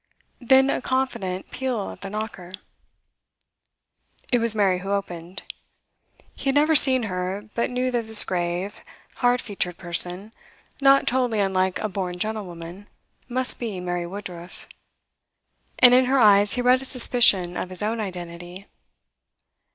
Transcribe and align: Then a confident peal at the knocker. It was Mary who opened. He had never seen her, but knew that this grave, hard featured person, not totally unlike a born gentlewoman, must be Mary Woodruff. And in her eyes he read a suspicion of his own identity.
Then 0.39 0.71
a 0.71 0.81
confident 0.81 1.51
peal 1.51 1.91
at 1.91 2.01
the 2.01 2.09
knocker. 2.09 2.53
It 4.33 4.39
was 4.39 4.55
Mary 4.55 4.79
who 4.79 4.89
opened. 4.89 5.43
He 6.33 6.45
had 6.45 6.55
never 6.55 6.73
seen 6.73 7.03
her, 7.03 7.51
but 7.53 7.69
knew 7.69 7.91
that 7.91 8.07
this 8.07 8.23
grave, 8.23 8.83
hard 9.17 9.41
featured 9.41 9.77
person, 9.77 10.33
not 10.81 11.05
totally 11.05 11.39
unlike 11.39 11.77
a 11.77 11.87
born 11.87 12.17
gentlewoman, 12.17 12.87
must 13.29 13.59
be 13.59 13.79
Mary 13.79 14.07
Woodruff. 14.07 14.67
And 15.77 15.93
in 15.93 16.05
her 16.05 16.17
eyes 16.17 16.55
he 16.55 16.63
read 16.63 16.81
a 16.81 16.85
suspicion 16.85 17.55
of 17.55 17.69
his 17.69 17.83
own 17.83 17.99
identity. 17.99 18.65